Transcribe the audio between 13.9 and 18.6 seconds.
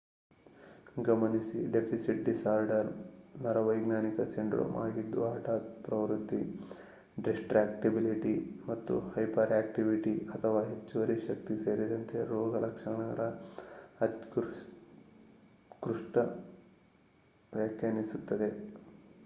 ಅತ್ಯುತ್ಕೃಷ್ಟ ವ್ಯಾಖ್ಯಾನಿಸುತ್ತದೆ